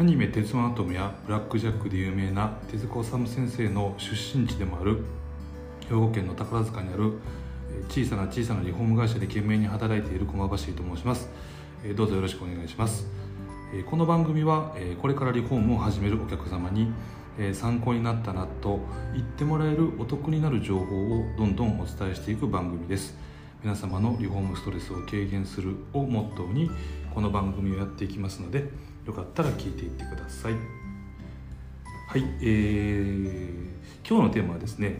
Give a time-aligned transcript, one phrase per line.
[0.00, 5.02] アニメ「鉄腕アトム」や「ブラック・ジャック」で有名な手塚治虫先生の出身地でもある
[5.90, 7.18] 兵庫県の宝塚にある
[7.90, 11.28] 小さな小さなリフォーム会社で懸命に働いている駒橋と申します。
[11.94, 13.06] どうぞよろしくお願いします。
[13.90, 16.90] この番組はこれからリフォームを始めるお客様に
[17.52, 18.80] 参考になったなと
[19.12, 23.18] 言ってもらえるお得になる情報をどんどんお伝えしていく番組です。
[23.62, 26.70] 皆様のリフォームストレスを軽減するをモットーに
[27.14, 28.70] この番組をやっていきますので
[29.06, 30.52] よかったら聞いていってください。
[30.52, 34.96] はい、えー、今日のテーマはですね、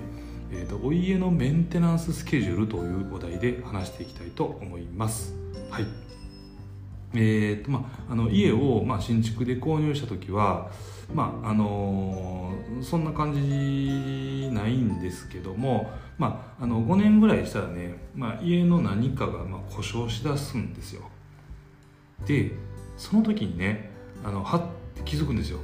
[0.52, 5.34] えーと、お家のメンテナンススケジュールというお題で話していきたいと思います。
[5.70, 5.86] はい。
[7.12, 10.70] えーとまあ、あの家を、まあ、新築で購入した時は、
[11.12, 21.02] まああのー、そんな感じないんですけども、まあ、あの5年ぐらいしたらね、まあ、家の何かがまあ故障しだすんですよ。
[22.26, 22.52] で
[22.96, 23.89] その時にね
[24.24, 24.62] あのはっ
[24.94, 25.58] て気づくんですよ。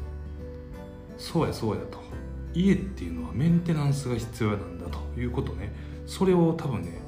[1.18, 1.98] そうやそうやと。
[2.54, 5.72] 家っていうのはメンテナンスが必要なんだということね。
[6.06, 7.00] それを多分ね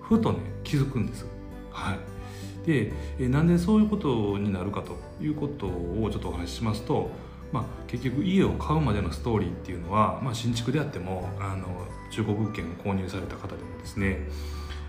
[0.00, 1.26] ふとね気づくんです。
[1.70, 1.98] はい。
[2.66, 7.10] でなんでそういうことになるかということをちょっとお話ししますと、
[7.52, 11.66] まあ、結局家を買うまでのストーリーっていうのは、まあ、新築であってもあの
[12.10, 14.28] 中古物件を購入された方でもですね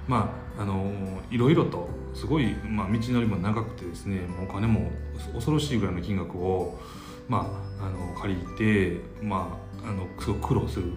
[0.07, 0.91] まああの
[1.31, 4.91] いろいろとすごい、まあ、道のりも長くてですねお金も
[5.33, 6.79] 恐ろしいぐらいの金額を、
[7.27, 10.91] まあ、あの借りて、まあ、あのすごく苦労する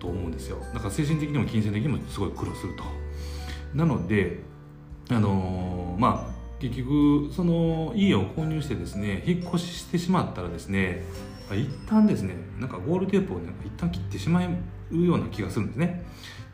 [0.00, 0.58] と思うんですよ。
[0.74, 2.82] だから精神的にも金銭的にもすごい苦労すると。
[3.74, 4.40] なので
[5.10, 11.04] あのまあ結局その家を購入してですね引っ越ししてしまったらですね
[11.50, 16.04] 一旦ですねなんかゴールテープを、ね、一旦切ってしまうような気がするんですね。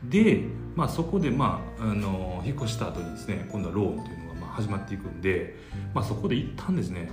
[0.03, 0.43] で、
[0.75, 5.55] まあ、そこで、まあ、あの引っ越した後にですね今度はローンというのがまあ始まっていくんで、
[5.93, 7.09] まあ、そこで一旦ですね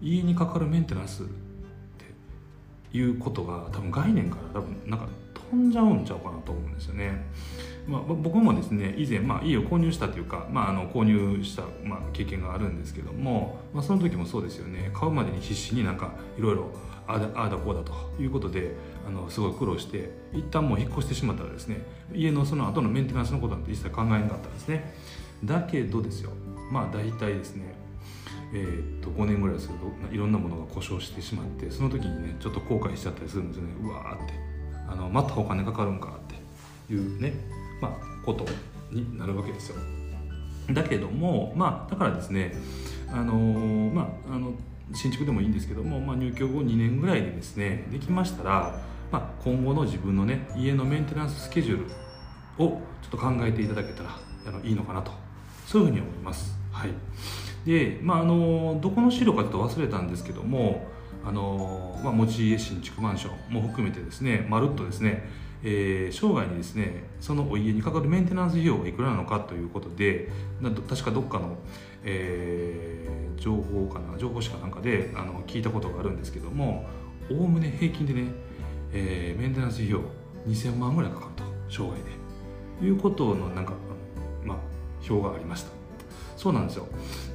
[0.00, 5.06] 家にかかるメンテナンスっていうことが多分概念から多分なんか
[5.50, 7.26] 飛んじゃうんちゃうかなと思うんですよね。
[7.86, 16.70] まあ、僕もですね以前、まあ、家を購入したというか、まあ、あの購入した、まあ、経験があるんですけども、まあ、その時もそうですよね買うまでに必死になんかいろいろ
[17.08, 17.92] ああだこうだと
[18.22, 21.82] いうことであのすごい苦労して一旦もう引っ越してしまったらですね
[22.14, 24.94] 家のその後のメンテナンスのことなんて一切考えなかったんですね。
[25.44, 26.30] だけどですよ
[26.70, 27.74] まあ大体ですね
[28.52, 29.74] えー、っと5年ぐらいする
[30.08, 33.74] といろんなものが故障してしまってその時にねちょっと後悔しちゃったりするんですよね。
[33.82, 34.34] うわーって。
[34.88, 36.40] あのまたお金かかるんかって。
[36.90, 37.32] いうね
[37.80, 38.44] まあこと
[38.90, 39.76] になるわけですよ。
[40.72, 42.54] だけどもまあだからですね
[43.08, 44.52] あのー、まああの
[44.92, 51.88] 新築でもいいんですけども、まあ、入居後2年ぐらいでですねできましたら、まあ、今後の自分のね家のメンテナンススケジュー
[52.58, 54.10] ルをちょっと考えていただけたら
[54.46, 55.12] あのいいのかなと
[55.66, 56.58] そういうふうに思います。
[56.72, 56.90] はい、
[57.64, 60.86] で、まあ、あのどこの資料かちょっと忘れたんですけども
[61.24, 65.28] あの、まあ、持ち家新築マンションも含めてですねまるっとですね
[65.62, 71.58] えー、生涯にですねそのお家にかかるメンテナンス費用がいくらなのかということでなんと確かどっかの、
[72.02, 76.86] えー、情報かな情報誌かなんかであの聞いたことがあるんですけども
[77.30, 78.32] おおむね平均でね、
[78.92, 80.02] えー、メンテナンス費用
[80.46, 82.20] 2000万ぐらいかかると生涯で。
[82.82, 83.74] いうことのなんか
[84.44, 84.58] まあ
[85.08, 85.70] 表がありました。
[86.36, 86.86] そうなんですよ。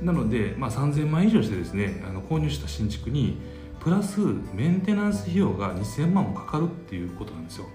[0.02, 3.38] なので、まあ、3000万以上してですねあの購入した新築に
[3.80, 4.20] プラス
[4.54, 7.68] メンテナンス費用が2000万もかかるっていうことなんですよ。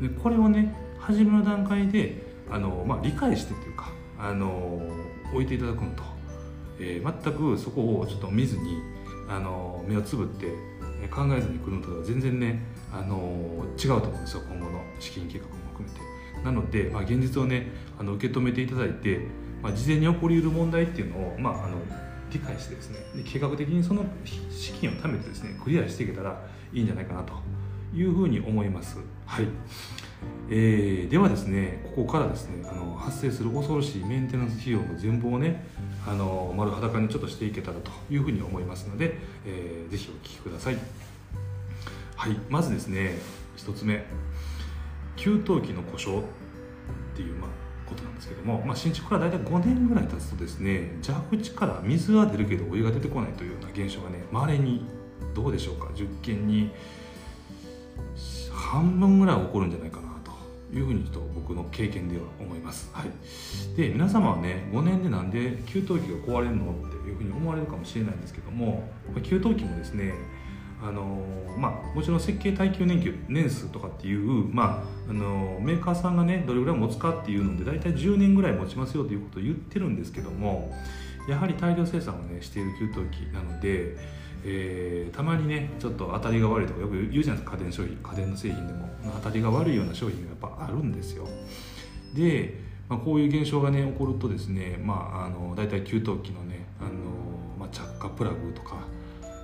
[0.00, 4.80] でこれをね初めの段階であの、まあ、理解してというかあの
[5.32, 6.02] 置いていただくのと、
[6.78, 8.78] えー、全くそこをちょっと見ずに
[9.28, 10.46] あの目をつぶって
[11.10, 12.62] 考えずに来るのとは全然ね
[12.98, 16.00] あの違うと思うんですよ今後の資金計画も含めて。
[16.44, 17.66] なので、まあ、現実をね
[17.98, 19.20] あの受け止めていただいて、
[19.62, 21.76] まあ、事前に起こりうる問題っていうのを、まあ、あの
[22.30, 26.40] 理解してですねで計画的にその資金を貯めてですねクリアしていけたら
[26.72, 27.34] いいんじゃないかなと
[27.94, 28.98] いうふうに思います。
[29.26, 29.46] はい。
[30.48, 35.66] えー、ではですねここからですねあの発生する恐ろしいメンテナンス費用の全貌をね
[36.06, 40.76] あの丸裸にちょっとしていけたらというふうに思いますので、えー、ぜひお聞きください
[42.16, 42.36] はい。
[42.48, 43.18] まずですね
[43.56, 44.04] 1つ目。
[45.16, 46.24] 給湯器の故障っ
[47.14, 47.48] ていう、ま、
[47.86, 54.84] ことなんですけども、まあ、新築から大体5年ぐらい経つとですね蛇口から水は出るけどお湯が出てこないというような現象がねまれに
[55.34, 55.86] どうでしょうか。
[55.94, 56.70] 10件に
[58.52, 60.32] 半分ぐらい起こるんじゃないかなと
[60.76, 68.88] いうふうにと僕の経験では思います、はい、で皆様はね5年でなんで給湯器が壊れるのっていうふうに思われるかもしれないんですけども
[69.22, 70.14] 給湯器もですね
[70.82, 71.24] あの
[71.56, 80.70] まあ、もちろん設計耐久年年数とかっていう、まあ、あのメーカーさんがねどれぐらい持つかっていうので大体10年ぐらい持ちますよということを言ってるんですけども
[81.28, 83.96] やはり大量生産をねしている給湯器なので、
[84.44, 91.26] えー、たまにねちょっと当たりが悪いとかよく言うじゃないですか家電商品家電の製品でも当たりが悪いような商品がやっぱあるんですよ。
[92.14, 92.54] で、
[92.88, 96.90] まあ、こういう現象がね起こるとですね、まあ、あの大体給湯器のねあの、
[97.58, 98.76] まあ、着火プラグとか、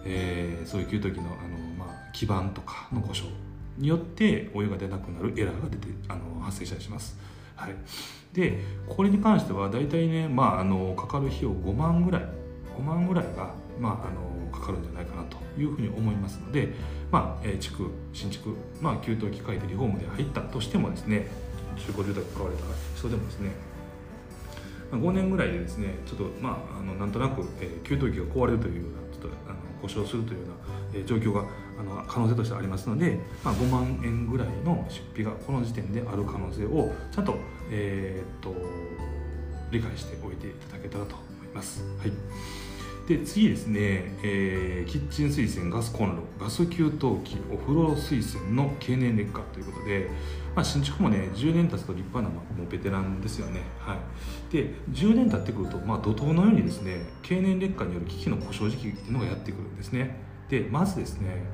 [0.05, 3.33] えー、そういう給湯器のあの、まあ、基板とかの故障
[3.79, 7.17] によってお湯が出なくなるエラーが出てあの発生したりします。
[7.57, 7.75] はい、
[8.33, 8.59] で
[8.89, 12.23] これに関しては大体ね、まあ、あのかかる費用5万ぐらい
[12.77, 16.73] 5万ぐらいが、まあ、あのかかるんじゃないかなというふうに思いますので、
[17.11, 21.29] まあえー、築新築、まあ、給湯器変えてリフォームで入ったとしてもですね
[21.77, 22.65] 中古住宅買われた
[22.97, 23.51] 人でもですね
[24.91, 29.02] 5年ぐらいでですねちょっとまああのなんとなく、えー、給湯器が壊れるというような
[29.83, 30.47] 故障するというよ
[30.93, 31.45] うな、え、状況が
[31.79, 37.37] あの可能性としてありますので、まあ、5万円ぐらいの出費がこの時点である可能性をちゃんと,、
[37.71, 38.55] えー、っと
[39.71, 41.83] 理解しておいていただけたらと思います。
[41.99, 42.72] はい
[43.13, 50.09] で次ですね、えー、キッチン水栓ガスコンロガス給湯器お風呂水栓の経年劣化ということで、
[50.55, 60.17] まあ、新築もね10年経つと立派な、もうベテランですよね、はい、で10年経ってくると、まあ、怒涛のようにですね経年劣化による機器の故障時期っていうのがやってくるんですね。
[60.49, 61.45] でまずですね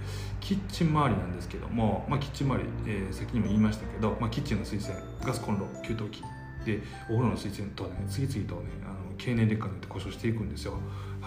[0.41, 6.23] キッチン周りなんですけども、まあ、キッチン周り、えー、先にも言いましたけど、まあ、キッチンの水栓ガスコンロ給湯器
[6.65, 10.75] でお風呂の水栓とね次々とねあの経年劣化によって故障していくんですよ。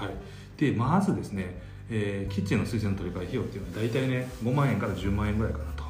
[0.06, 0.16] はい、
[0.58, 5.84] でまずですね、えー、キッチンの水栓の取り替え費用っていうのは大体ね5万円から10万円ぐらいかなと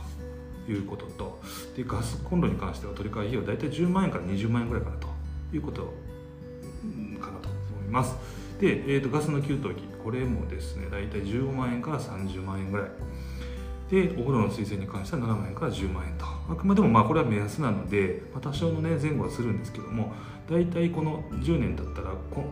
[0.71, 1.41] いうことと
[1.75, 5.07] でガスコンロに関しては取り替え費用大体10万円から20万円ぐらいかなと
[5.53, 5.93] いうこと
[7.19, 8.15] かなと思います。
[8.59, 12.87] で、えーと、ガスの給湯器これもですね大体15万円から30万円ぐらい。
[13.89, 16.25] でお風呂の水栓に関しては7万円から10万円と。
[16.25, 20.13] あくまでもまあこれは目安なので、まあ、多少のね前後はするんですけども
[20.49, 22.45] 大体この10年だったらこ、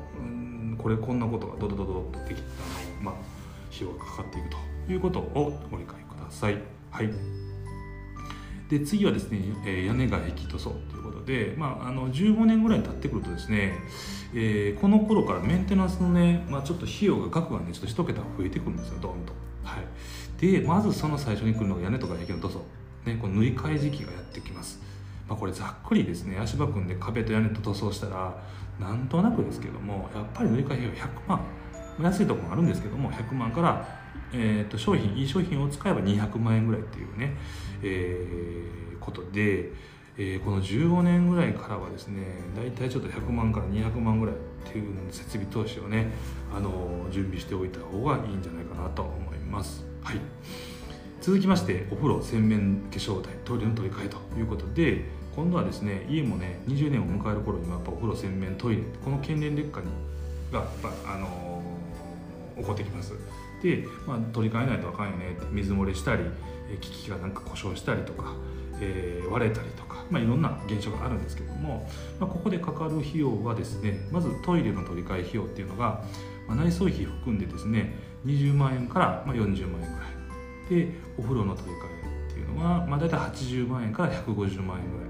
[0.82, 3.16] これこんなことがドドドドとできあの、まあ、
[3.74, 4.58] 費用がかかっていくと
[4.92, 6.58] いうことをご理解ください。
[6.90, 7.10] はい
[8.70, 13.74] で次はですね、え屋根が壁塗装ということで、まあ、あの15年ぐらい経ってくるとですね、
[14.32, 19.34] えー、この頃からメンテナンスのね、まあ、ちょっと費用が額がねちょっと一桁増えてくるんですよドンと。
[19.64, 22.66] はい、でまずその最初に来るのが屋根とか壁の塗装、
[23.06, 24.80] ね、この縫い替え時期がやってきます。
[25.30, 28.36] まあ、これざっくりですね足場組んで壁と屋根と塗装したら
[28.80, 31.42] なんとなくですけどもやっぱり乗り換え費用100万
[32.02, 33.88] 安いところもあるんですけども100万から、
[34.34, 37.38] えー、と商品いい商品を使えば200万円ぐらいっていうね、
[37.84, 39.72] えー、ことで、
[40.18, 42.24] えー、この15年ぐらいからはですね
[42.56, 44.38] 大体ちょっと100万から200万ぐらいっ
[44.72, 46.12] ていう設備投資をね
[46.56, 49.86] あの準備しておいた方がいいんじゃないかなと思います。
[50.02, 50.20] はい
[51.22, 55.04] 続きましてお風呂洗面化粧台トイレの取り替えということで
[55.40, 59.88] 今度はですね家もね20年を迎える頃にはやっぱお風呂洗面トイレこの経年劣化に
[60.52, 63.14] がやっぱ、あのー、起こってきます。
[63.64, 66.26] で、まあ、取り替えないとあかんよね水漏れしたり
[66.82, 68.34] 機器がなんか故障したりとか、
[68.82, 71.90] えー、割れたりとか、まあ、いろんな現象があるんですけども、
[72.20, 76.04] まあ、ここでかかる費用はですねまずトイレの取り替え費用っていうのが、
[76.50, 77.96] まあ、内装費含んでですね
[78.26, 80.86] 20万円から40万円ぐらい。
[80.86, 85.09] でお風呂の取り替えっていうのは、まあ、大体80万円から150万円ぐらい。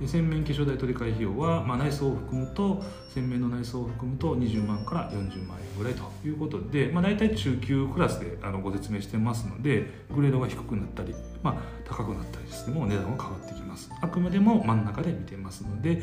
[0.00, 11.54] で洗面化粧台取り替え費用は、まあ、内装を含むと洗面の内装を含むと20万から40万円ぐらいということで、まあ、大体中級クラスであのご説明してますのでグレードが低くなったり、まあ、
[11.88, 13.90] 高くなったりしても値段は変わってきます。
[14.00, 16.02] あくまでも真ん中で見てますので、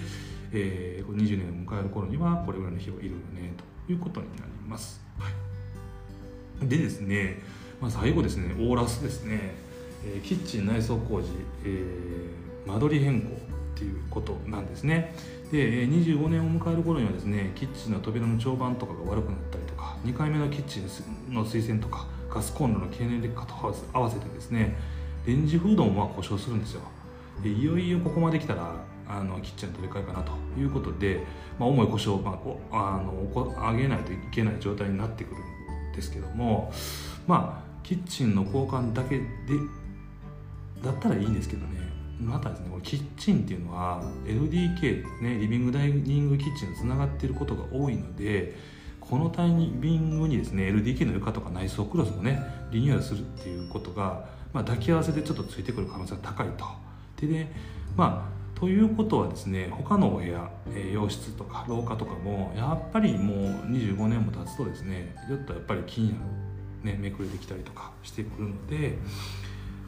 [0.52, 3.54] えー、20年を迎える頃にはこれぐらいの費用いるよね
[3.86, 5.30] ということになります、は
[6.64, 7.42] い、でですね、
[7.82, 9.56] まあ、最後ですねオーラスですね、
[10.06, 11.30] えー、キッチン内装工事、
[11.64, 13.55] えー、間取り変更。
[13.76, 15.14] っていうことなんですね。
[15.52, 23.54] で25年を迎える頃にはですねキッチンの扉の長板とかが悪くなったりとか2回目のキッチンの水栓とかガスコンロの経年劣化と
[23.94, 24.76] 合わせてですね
[25.28, 26.82] レンジフードも故障するんですよ。
[27.44, 28.74] でいよいよここまで来たら
[29.08, 31.20] あのキッチンの取り替えかなということで、
[31.60, 32.40] まあ、重い故障を、ま
[32.72, 36.72] あ、あの上げないといけない状態になってくるんですけども
[37.28, 39.26] まあキッチンの交換だけで
[40.84, 41.85] だったらいいんですけどね。
[42.20, 48.56] またですねこキッチンっていうのは LDK、ね、リビングダイニングキッチンとつながっていることが多いので
[49.00, 52.42] このタイミングにですね LDK の床とか内装クロスもね
[52.72, 56.66] リニューアルするっていうことが、まあ、抱き合わせでちょっとついてくる可能性が高いと。
[57.20, 57.52] でね
[57.96, 63.38] まあということはですね他のお部屋、え、洋室とか廊下とかもやっぱりもう
[63.70, 66.20] 25年も経つとですねちょっとやっぱり気にな
[66.86, 68.98] る、ね、めくれてきたりとかしてくるので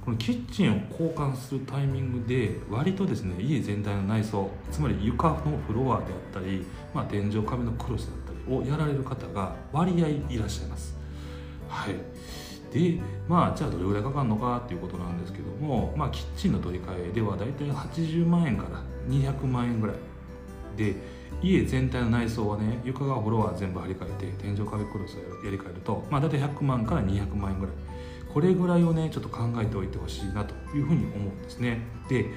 [0.08, 10.96] このキッチンを交換するタイミングで割とですね家全体の内装つまり床のフロアであったり、まあ、天井壁のクロスだったりをやられる方が割合いらっしゃいます。
[11.68, 11.96] はい。
[12.74, 19.98] でまあじゃあどれぐらいかかるのかっていうことなんですけども、まあ、キッチンの取り替えではだいたい80万円から200万円ぐらい
[20.78, 20.96] で
[21.42, 27.76] 家全体の内装はね床がフロア全部張り替えて天井壁クロスをやり替えると、まあ、大体100万から200万円ぐらい
[28.38, 31.80] これぐらいをねちょっと考えておいてほしいなというふうに思うんですね。
[32.08, 32.28] で、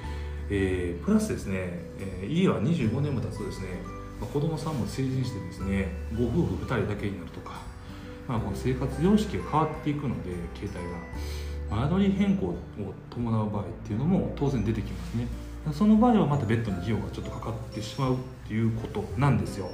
[0.49, 1.53] えー、プラスですね、
[1.99, 3.67] えー、家は25年も経つとですね、
[4.19, 7.61] まあ、子供さんも成人してですねご夫婦2人だけになるとか、
[8.27, 11.81] まあ、この生活様式が変わっていくので携帯が。
[11.83, 12.55] 間取り変更を
[13.09, 15.27] 伴う場合っていうのも当然出てきますね。
[15.71, 19.69] その場合はまたベッドに費用がちょっとかかってしまうっていうことなんですよ。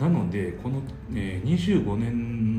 [0.00, 0.82] なのでこの、
[1.14, 2.57] えー、25年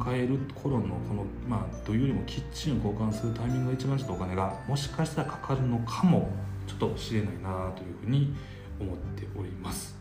[0.00, 6.30] を迎える頃のこのまあというよりもキッチンを交換するタイミングが一番ちょっとお金がもしかしたらかかるのかも
[6.66, 8.34] ちょっと知れないなというふうに
[8.80, 9.98] 思っております。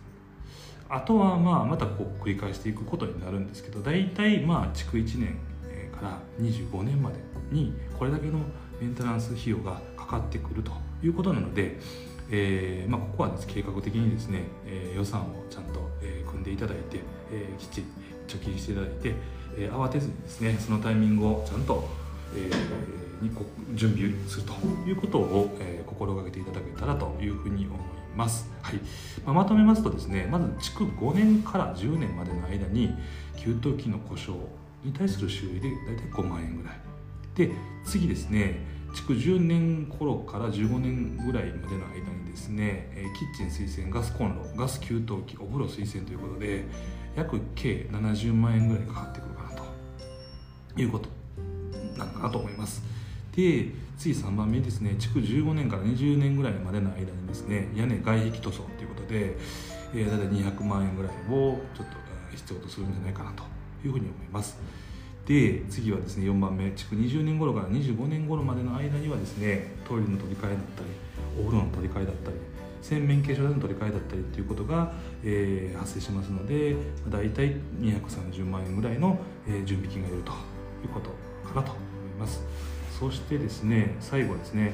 [0.87, 5.37] あとはまあまたこう繰り返していくことになるんですけど大体まあ築1年
[5.91, 7.17] から25年まで
[7.51, 8.39] にこれだけの
[8.81, 10.71] メンテナンス費用がかかってくると
[11.03, 11.77] いうことなので、
[12.31, 16.99] えーまあ、ここはです、計画的にですね、えー、予算をちゃんと、え、組んでいただいて、
[17.31, 17.87] えー、きっちり
[18.27, 19.15] 貯金していただいて、
[19.57, 21.87] えー、慌てずにですねそのタイミングをちゃんと、
[22.35, 24.53] えー、にこ準備すると
[24.87, 27.79] いうことを、えー、心がけていただけたらというふうに思い
[28.15, 28.79] ます、はい。
[29.25, 32.93] まあ、まとめますとですねまず築5年から10年までの間に
[33.37, 34.41] 給湯器の故障
[34.83, 36.79] に対する修理で大体5万円ぐらい。
[37.35, 37.51] で
[37.85, 38.59] 次ですね
[38.93, 46.65] 築10年頃から15年ぐらいまでの間にですねキッチン水洗ガスコンロガス給湯器お風呂水洗ということで
[47.15, 49.38] 約計70万円ぐらいかかってくる
[50.81, 51.09] いうこと
[51.97, 52.83] なのかなと思います。
[53.35, 54.95] で次3番目ですね。
[54.97, 59.37] 築15年から20年ぐらいまでの間にですね屋根外壁塗装ということで、
[59.93, 61.97] えー、大体200万円ぐらいをちょっと
[62.35, 63.43] 必要とするんじゃないかなと
[63.85, 64.57] いうふうに思います。
[65.25, 66.71] で次はですね4番目。
[66.71, 70.89] 築20年頃から25年頃までの間にはですねトイレの取り替えだったり
[71.39, 72.37] お風呂の取り替えだったり
[72.81, 74.93] 洗面化粧台の取り替えだったりということが、
[75.23, 76.75] えー、発生しますので
[77.09, 80.31] 大体230万円ぐらいの、えー、準備金がいると。
[80.83, 81.09] いうこと
[81.47, 81.83] かなと思い
[82.19, 82.43] ます。
[82.99, 84.73] そしてですね最後ですね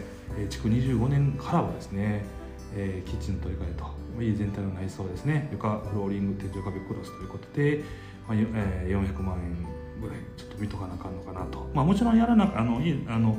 [0.49, 2.25] 築25年からはですね、
[2.73, 2.79] キ
[3.13, 3.85] ッチンの取り替えと
[4.23, 7.83] 家全体の内装ですね床フローリング天井壁クロスということで、
[8.27, 13.37] 400万円ぐらいちょっと見とかなあかんのかなと、まあ、もちろんやらなあのあの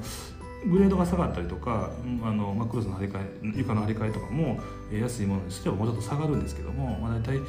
[0.70, 1.90] グレードが下がったりとか
[2.22, 4.60] あの、まあ、クロスの張り替え床の張り替えとかも、
[4.92, 7.40] 安いものにしてはもうちょっと下がるんですけども、まあ、大体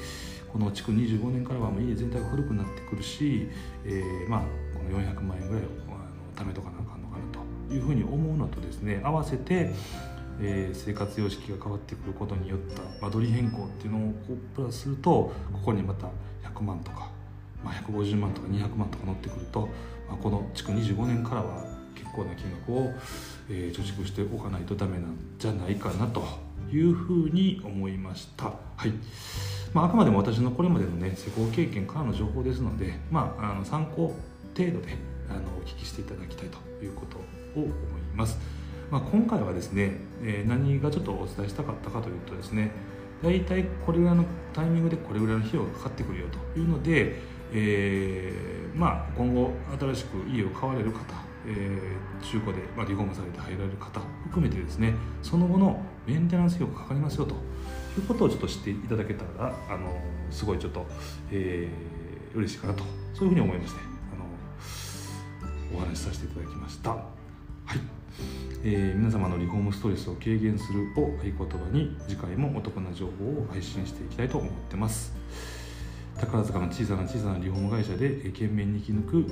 [0.52, 3.50] この築25年からはもう家全体が古くなってくるし、
[3.86, 4.42] えー、まあ
[4.88, 9.74] の400万円ぐらいをあの貯めとかなあかんのかなというふうに思うのとですね合わせて
[10.40, 14.14] えー、生活様式が変わってくることによった間取り変更っていうのを
[14.56, 16.10] プラスするとここにまた
[16.48, 17.10] 100万とか
[17.64, 19.62] まあ、150万とか200万とか乗ってくると、
[20.08, 21.66] まあ、この築25年からは
[21.96, 22.94] 結構な金額を、
[23.50, 26.24] えー、貯蓄しておかないとダメなんじゃないかなと
[26.72, 28.46] いうふうに思いました。
[28.76, 28.94] はい
[29.74, 34.16] まあ、あくまでも私のこれまでのね施工経験からの情報ですので、まあ、あの参考
[34.58, 34.96] 程度で
[35.30, 37.72] あのお聞きしていただきたいということを思い
[38.16, 38.40] ます。
[38.90, 42.72] まあ、今回はですね、え、何がちょっとお伝えしたかったかというとですね
[43.22, 44.24] 大体これぐらいの
[44.54, 47.20] タイミングでこれぐらいの費用がかかってくるよというので
[47.54, 51.00] えー、まあ、今後新しく家を買われる方、
[51.46, 57.36] えー、中古で、ま、リフォームされて入られる方含めてですねその後のメンテナンス費用がかかりますよと
[57.98, 59.98] いうことをちょっと知っていただけたらあの
[60.30, 60.86] すごいちょっと、
[61.32, 62.84] えー、嬉しいかなと
[63.14, 63.97] そういうふうに思いまして
[65.76, 66.92] お話しさせていただきました。
[66.92, 67.80] はい
[68.64, 75.14] えー、皆様のリフォームストレスを軽減するを合言葉に次回もお得な情報を配信していきたいと思ってます。
[76.20, 79.32] 宝塚の小さな小さなリフォーム会社で懸命に生き抜く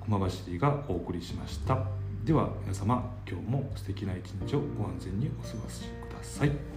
[0.00, 0.18] 駒
[0.52, 1.78] 橋がお送りしました
[2.24, 6.73] では皆様今日も素敵な一日をご安全にお過ごしください